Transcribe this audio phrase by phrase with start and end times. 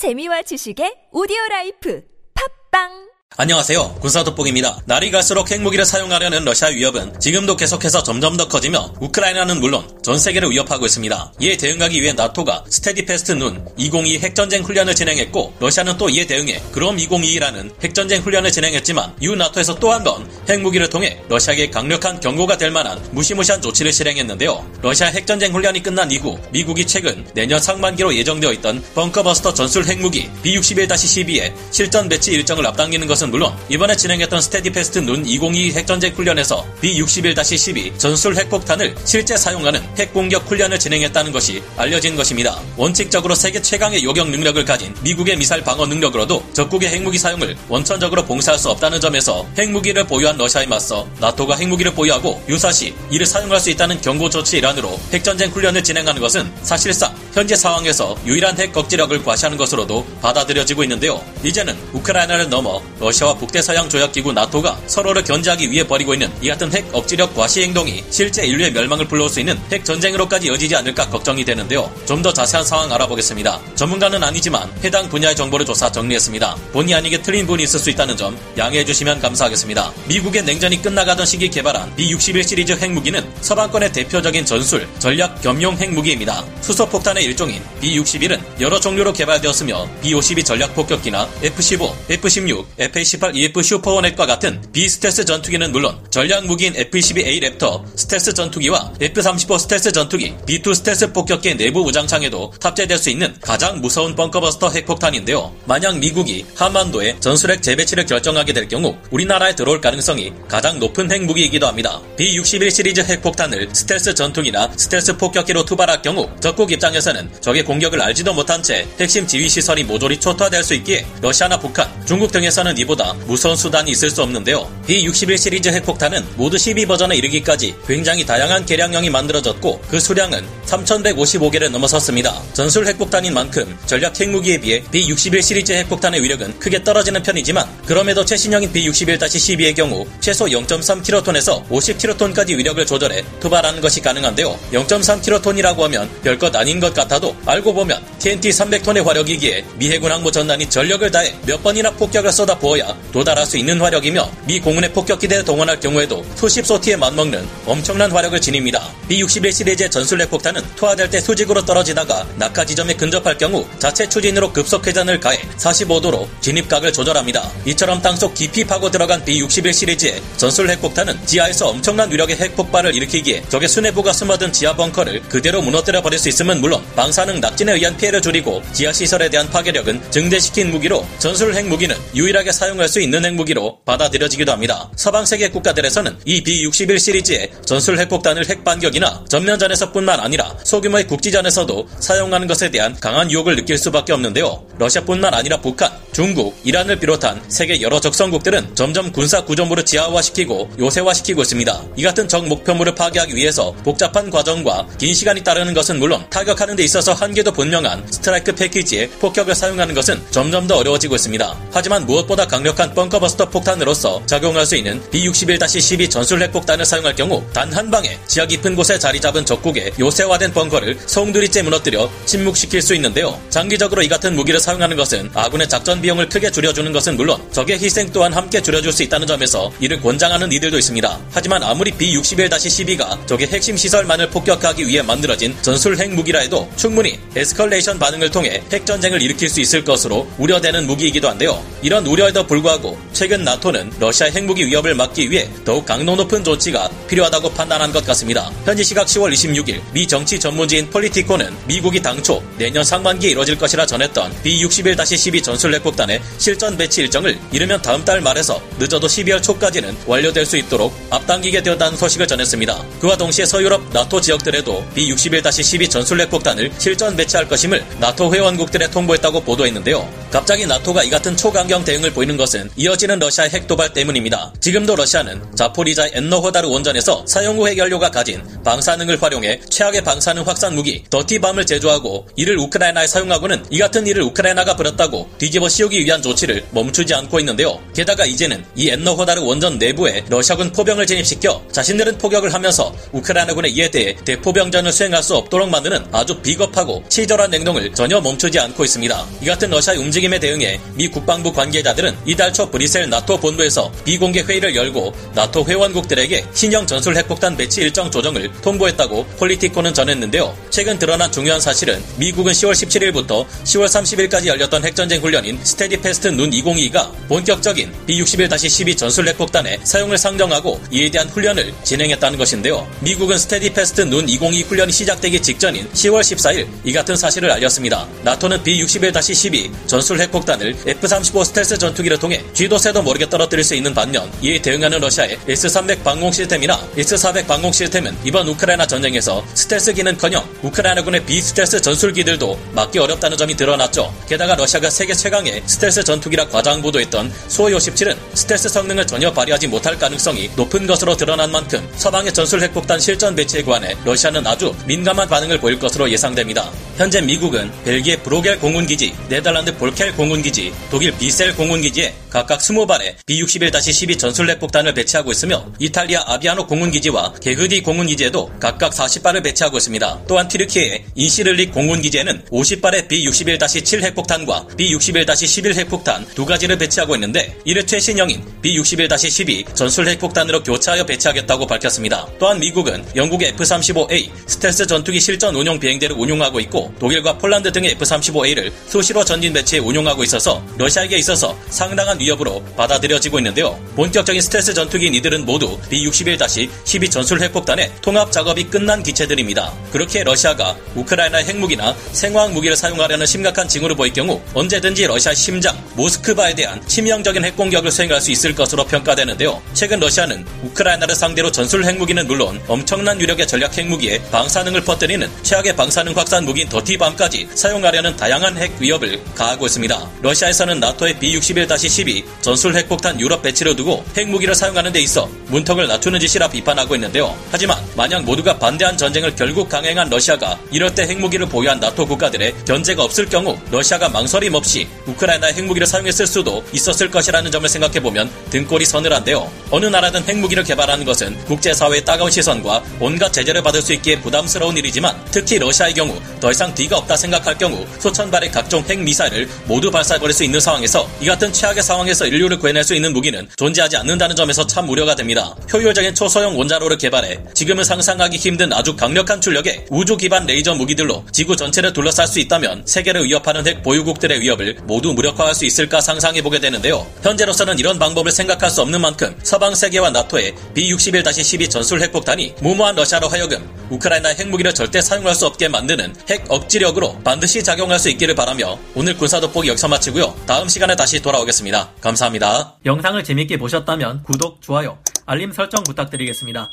[0.00, 2.00] 재미와 지식의 오디오 라이프.
[2.32, 3.94] 팟빵 안녕하세요.
[4.00, 4.80] 군사돋보기입니다.
[4.86, 10.50] 날이 갈수록 핵무기를 사용하려는 러시아 위협은 지금도 계속해서 점점 더 커지며 우크라이나는 물론 전 세계를
[10.50, 11.32] 위협하고 있습니다.
[11.40, 16.96] 이에 대응하기 위해 나토가 Steadfast Noon 2022 핵전쟁 훈련을 진행했고 러시아는 또 이에 대응해 그롬
[16.96, 22.72] 2022라는 핵전쟁 훈련을 진행했지만 이후 나토에서 또 한 번 핵무기를 통해 러시아에게 강력한 경고가 될
[22.72, 24.70] 만한 무시무시한 조치를 실행했는데요.
[24.82, 31.54] 러시아 핵전쟁 훈련이 끝난 이후 미국이 최근 내년 상반기로 예정되어 있던 벙커버스터 전술 핵무기 B-61-12의
[31.70, 38.36] 실전 배치 일정을 앞당기는 것은 물론 이번에 진행했던 Steadfast Noon 2022 핵전쟁 훈련에서 B-61-12 전술
[38.36, 42.58] 핵폭탄을 실제 사용하는 핵공격 훈련을 진행했다는 것이 알려진 것입니다.
[42.76, 48.58] 원칙적으로 세계 최강의 요격 능력을 가진 미국의 미사일 방어 능력으로도 적국의 핵무기 사용을 원천적으로 봉쇄할
[48.58, 54.00] 수 없다는 점에서 핵무기를 보유한 러시아에 맞서 나토가 핵무기를 보유하고 유사시 이를 사용할 수 있다는
[54.00, 60.06] 경고 조치 일환으로 핵전쟁 훈련을 진행하는 것은 사실상 현재 상황에서 유일한 핵 억지력을 과시하는 것으로도
[60.22, 61.20] 받아들여지고 있는데요.
[61.42, 66.86] 이제는 우크라이나를 넘어 러시아와 북대서양 조약기구 나토가 서로를 견제하기 위해 벌이고 있는 이 같은 핵
[66.92, 71.90] 억지력 과시 행동이 실제 인류의 멸망을 불러올 수 있는 핵 전쟁으로까지 이어지지 않을까 걱정이 되는데요.
[72.06, 73.58] 좀 더 자세한 상황 알아보겠습니다.
[73.76, 76.54] 전문가는 아니지만 해당 분야의 정보를 조사 정리했습니다.
[76.72, 79.90] 본의 아니게 틀린 부분이 있을 수 있다는 점 양해해 주시면 감사하겠습니다.
[80.06, 86.44] 미국의 냉전이 끝나가던 시기 개발한 B-61 시리즈 핵무기는 서방권의 대표적인 전술, 전략 겸용 핵무기입니다.
[86.60, 94.60] 수소폭탄의 일종인 B-61은 여러 종류로 개발되었으며 B-52 전략 폭격기나 F-15, F-16, F-18 EF 슈퍼호넷과 같은
[94.72, 101.56] 비스텔스 전투기는 물론 전략 무기인 F-22A 랩터 스텔스 전투기와 F-35 스텔스 전투기, B-2 스텔스 폭격기
[101.56, 105.54] 내부 무장창에도 탑재될 수 있는 가장 무서운 벙커버스터 핵폭탄인데요.
[105.66, 112.00] 만약 미국이 한반도에 전술핵 재배치를 결정하게 될 경우 우리나라에 들어올 가능성이 가장 높은 핵무기이기도 합니다.
[112.16, 118.34] B-61 시리즈 핵폭탄을 스텔스 전투기나 스텔스 폭격기로 투발할 경우 적국 입장에서 는 적의 공격을 알지도
[118.34, 123.56] 못한 채 핵심 지휘 시설이 모조리 초토화될 수 있기에 러시아나 북한, 중국 등에서는 이보다 무서운
[123.56, 124.70] 수단이 있을 수 없는데요.
[124.86, 132.40] B-61 시리즈 핵폭탄은 모두 12버전에 이르기까지 굉장히 다양한 개량형이 만들어졌고 그 수량은 3155개를 넘어섰습니다.
[132.52, 138.72] 전술 핵폭탄인 만큼 전략 핵무기에 비해 B-61 시리즈 핵폭탄의 위력은 크게 떨어지는 편이지만 그럼에도 최신형인
[138.72, 144.58] B-61-12의 경우 최소 0.3킬로톤에서 50킬로톤까지 위력을 조절해 투발하는 것이 가능한데요.
[144.72, 150.68] 0.3킬로톤이라고 하면 별것 아닌 것 같아도 알고 보면 TNT 300톤의 화력이기에 미 해군 항모 전단이
[150.68, 155.80] 전력을 다해 몇 번이나 폭격을 쏟아 부어야 도달할 수 있는 화력이며 미 공군의 폭격기대를 동원할
[155.80, 158.88] 경우에도 수십 소티에 맞먹는 엄청난 화력을 지닙니다.
[159.08, 164.86] B-61 시리즈의 전술 핵폭탄은 투하될 때 수직으로 떨어지다가 낙하 지점에 근접할 경우 자체 추진으로 급속
[164.86, 167.50] 회전을 가해 45도로 진입각을 조절합니다.
[167.66, 173.68] 이처럼 땅속 깊이 파고 들어간 B-61 시리즈의 전술 핵폭탄은 지하에서 엄청난 위력의 핵폭발을 일으키기에 적의
[173.68, 178.62] 수뇌부가 숨어든 지하 벙커를 그대로 무너뜨려 버릴 수 있음은 물론 방사능 낙진에 의한 피해를 줄이고
[178.72, 184.90] 지하 시설에 대한 파괴력은 증대시킨 무기로 전술 핵무기는 유일하게 사용할 수 있는 핵무기로 받아들여지기도 합니다.
[184.96, 192.70] 서방 세계 국가들에서는 이 B-61 시리즈의 전술 핵폭탄을 핵반격이나 전면전에서뿐만 아니라 소규모의 국지전에서도 사용하는 것에
[192.70, 194.62] 대한 강한 유혹을 느낄 수밖에 없는데요.
[194.78, 201.82] 러시아뿐만 아니라 북한, 중국, 이란을 비롯한 세계 여러 적성국들은 점점 군사 구조물을 지하화시키고 요새화시키고 있습니다.
[201.96, 206.82] 이 같은 적 목표물을 파괴하기 위해서 복잡한 과정과 긴 시간이 따르는 것은 물론 타격하는 데
[206.84, 211.56] 있어서 한계도 분명한 strike package에 폭격을 사용하는 것은 점점 더 어려워지고 있습니다.
[211.72, 217.88] 하지만 무엇보다 강력한 벙커버스터 폭탄으로서 작용할 수 있는 B-61-12 전술 핵폭탄을 사용할 경우 단 한
[217.90, 223.40] 방에 지하 깊은 곳에 자리 잡은 적국의 요새화 된 벙커를 송두리째 무너뜨려 침묵시킬 수 있는데요.
[223.48, 228.10] 장기적으로 이 같은 무기를 사용하는 것은 아군의 작전 비용을 크게 줄여주는 것은 물론 적의 희생
[228.12, 231.20] 또한 함께 줄여줄 수 있다는 점에서 이를 권장하는 이들도 있습니다.
[231.30, 238.30] 하지만 아무리 B-61-12가 적의 핵심 시설만을 폭격하기 위해 만들어진 전술 핵무기라 해도 충분히 escalation 반응을
[238.30, 241.62] 통해 핵전쟁을 일으킬 수 있을 것으로 우려되는 무기이기도 한데요.
[241.82, 247.50] 이런 우려에도 불구하고 최근 나토는 러시아 핵무기 위협을 막기 위해 더욱 강도 높은 조치가 필요하다고
[247.52, 248.50] 판단한 것 같습니다.
[248.64, 254.32] 현지 시각 10월 26일 미 정치 전문지인 폴리티코는 미국이 당초 내년 상반기에 이뤄질 것이라 전했던
[254.42, 260.56] B-61-12 전술 핵폭탄의 실전 배치 일정을 이르면 다음 달 말에서 늦어도 12월 초까지는 완료될 수
[260.56, 262.84] 있도록 앞당기게 되었다는 소식을 전했습니다.
[263.00, 270.08] 그와 동시에 서유럽 나토 지역들에도 B-61-12 전술 핵폭탄을 실전 배치할 것임을 나토 회원국들에 통보했다고 보도했는데요.
[270.30, 274.52] 갑자기 나토가 이 같은 초강경 대응을 보이는 것은 이어지는 러시아의 핵 도발 때문입니다.
[274.60, 281.04] 지금도 러시아는 자포리자 에너호다르 원전에서 사용 후 핵연료가 가진 방사능을 활용해 최악의 방사능 확산 무기
[281.08, 287.14] 더티밤을 제조하고 이를 우크라이나에 사용하고는 이 같은 일을 우크라이나가 벌였다고 뒤집어 씌우기 위한 조치를 멈추지
[287.14, 287.80] 않고 있는데요.
[287.94, 294.16] 게다가 이제는 이 에너호다르 원전 내부에 러시아군 포병을 진입시켜 자신들은 포격을 하면서 우크라이나군의 이에 대해
[294.24, 299.26] 대포병전을 수행할 수 없도록 만드는 아주 비겁하고 치졸한 행동을 전혀 멈추지 않고 있습니다.
[299.42, 304.74] 이 같은 러시아의 움직임에 대응해 미 국방부 관계자들은 이달 초 브뤼셀 나토 본부에서 비공개 회의를
[304.74, 310.56] 열고 나토 회원국들에게 신형 전술 핵폭탄 배치 일정 조정을 통보했다고 폴리티코는 전했는데요.
[310.70, 317.10] 최근 드러난 중요한 사실은 미국은 10월 17일부터 10월 30일까지 열렸던 핵전쟁 훈련인 Steadfast Noon 202가
[317.28, 322.88] 본격적인 B-61-12 전술 핵폭탄의 사용을 상정하고 이에 대한 훈련을 진행했다는 것인데요.
[323.00, 328.08] 미국은 Steadfast Noon 202 훈련이 시작되기 직전인 10월 14일 이 같은 사실을 알렸습니다.
[328.22, 334.30] 나토는 B-61-12 전술 핵폭탄을 F-35 스텔스 전투기를 통해 쥐도 새도 모르게 떨어뜨릴 수 있는 반면
[334.40, 341.24] 이에 대응하는 러시아의 S-300 방공 시스템이나 S-400 방공 시스템은 이번 우크라이나 전쟁에서 스텔스 기는커녕 우크라이나군의
[341.24, 344.12] 비스텔스 전술기들도 막기 어렵다는 점이 드러났죠.
[344.28, 350.50] 게다가 러시아가 세계 최강의 스텔스 전투기라 과장 보도했던 수-57은 스텔스 성능을 전혀 발휘하지 못할 가능성이
[350.56, 355.78] 높은 것으로 드러난 만큼 서방의 전술 핵폭탄 실전 배치에 관해 러시아는 아주 민감한 반응을 보일
[355.78, 356.70] 것으로 예상됩니다.
[356.96, 364.48] 현재 미국은 벨기에 브로겔 공군기지, 네덜란드 볼켈 공군기지, 독일 비셀 공군기지에 각각 20발의 B-61-12 전술
[364.50, 370.22] 핵폭탄을 배치하고 있으며 이탈리아 아비아노 공군기지와 게흐디 공군기지에도 각각 40발을 배치하고 있습니다.
[370.28, 378.42] 또한 튀르키예 인시를릭 공군기지에는 50발의 B-61-7 핵폭탄과 B-61-11 핵폭탄 두 가지를 배치하고 있는데 이를 최신형인
[378.62, 382.26] B-61-12 전술 핵폭탄으로 교차하여 배치하겠다고 밝혔습니다.
[382.38, 388.72] 또한 미국은 영국의 F-35A 스텔스 전투기 실전 운용 비행대를 운용하고 있고 독일과 폴란드 등의 F-35A를
[388.86, 393.78] 수시로 전진 배치해 운용하고 있어서 러시아에게 있어서 상당한 위협으로 받아들여지고 있는데요.
[393.96, 399.69] 본격적인 스텔스 전투기인 이들은 모두 B-61-12 전술 핵폭탄의 통합 작업이 끝난 기체들입니다.
[399.92, 406.54] 그렇게 러시아가 우크라이나 핵무기나 생화학 무기를 사용하려는 심각한 징후를 보일 경우 언제든지 러시아 심장 모스크바에
[406.54, 409.60] 대한 치명적인 핵공격을 수행할 수 있을 것으로 평가되는데요.
[409.74, 416.16] 최근 러시아는 우크라이나를 상대로 전술 핵무기는 물론 엄청난 위력의 전략 핵무기에 방사능을 퍼뜨리는 최악의 방사능
[416.16, 420.10] 확산 무기인 더티밤까지 사용하려는 다양한 핵 위협을 가하고 있습니다.
[420.22, 426.48] 러시아에서는 나토의 B-61-12 전술 핵폭탄 유럽 배치를 두고 핵무기를 사용하는 데 있어 문턱을 낮추는 짓이라
[426.48, 427.36] 비판하고 있는데요.
[427.50, 433.04] 하지만 만약 모두가 반대한 전쟁을 결국 강행한 러시아가 이럴 때 핵무기를 보유한 나토 국가들의 견제가
[433.04, 439.50] 없을 경우 러시아가 망설임 없이 우크라이나의 핵무기를 사용했을 수도 있었을 것이라는 점을 생각해보면 등골이 서늘한데요.
[439.70, 445.16] 어느 나라든 핵무기를 개발하는 것은 국제사회의 따가운 시선과 온갖 제재를 받을 수 있기에 부담스러운 일이지만
[445.30, 450.34] 특히 러시아의 경우 더 이상 뒤가 없다 생각할 경우 수천 발의 각종 핵미사일을 모두 발사해버릴
[450.34, 454.66] 수 있는 상황에서 이 같은 최악의 상황에서 인류를 구해낼 수 있는 무기는 존재하지 않는다는 점에서
[454.66, 455.54] 참 우려가 됩니다.
[455.72, 461.56] 효율적인 초소형 원자로를 개발해 지금은 상상하기 힘든 아주 강력한 출력의 우주 기반 레이저 무기들로 지구
[461.56, 466.58] 전체를 둘러쌀 수 있다면 세계를 위협하는 핵 보유국들의 위협을 모두 무력화할 수 있을까 상상해 보게
[466.58, 467.06] 되는데요.
[467.22, 473.28] 현재로서는 이런 방법을 생각할 수 없는 만큼 서방 세계와 나토의 B-61-12 전술 핵폭탄이 무모한 러시아로
[473.28, 478.78] 하여금 우크라이나 핵무기를 절대 사용할 수 없게 만드는 핵 억지력으로 반드시 작용할 수 있기를 바라며
[478.94, 480.34] 오늘 군사 돋보기 여기서 마치고요.
[480.46, 481.90] 다음 시간에 다시 돌아오겠습니다.
[482.00, 482.74] 감사합니다.
[482.86, 486.70] 영상을 재밌게 보셨다면 구독, 좋아요, 알림 설정 부탁드리겠습니다.